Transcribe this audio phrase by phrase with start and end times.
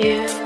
[0.00, 0.39] Yeah.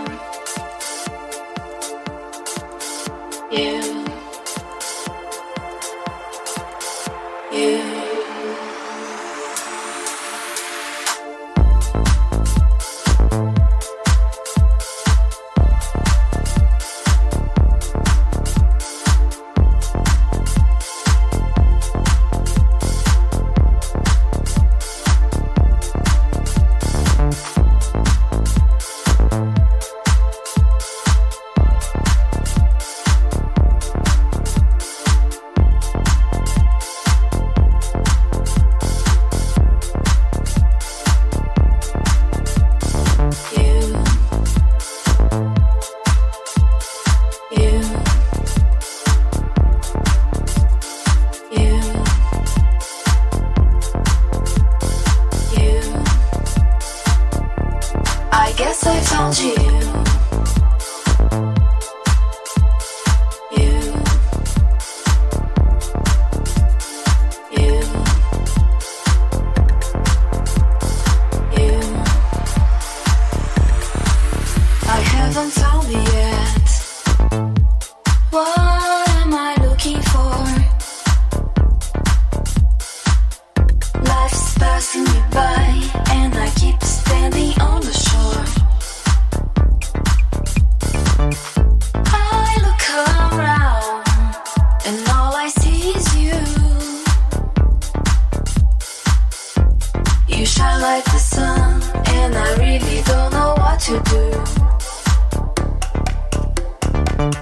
[59.24, 59.54] 放弃
[102.24, 104.24] and I really don't know what to do.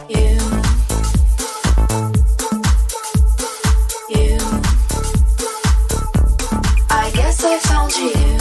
[0.09, 0.33] You,
[4.15, 4.39] you.
[6.91, 8.32] I guess I found you.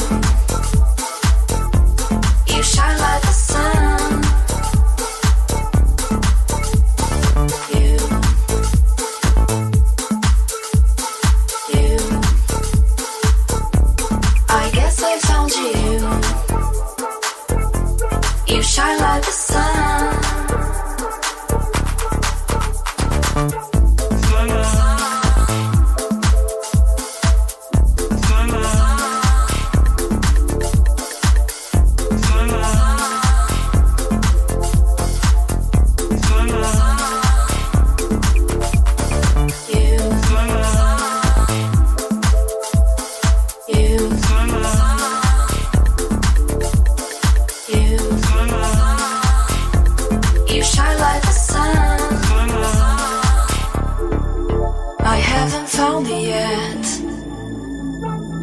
[56.67, 56.85] at?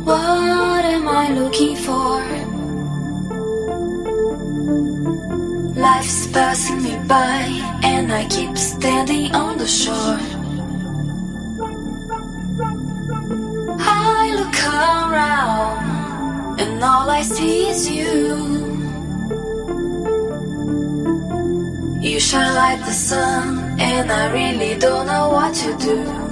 [0.08, 2.18] What am I looking for?
[5.78, 7.40] Life's passing me by,
[7.82, 10.18] and I keep standing on the shore.
[13.80, 18.68] I look around, and all I see is you.
[22.00, 26.27] You shine like the sun, and I really don't know what to do.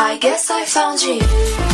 [0.00, 1.67] I guess I found you.